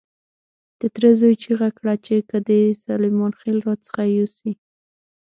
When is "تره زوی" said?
0.93-1.35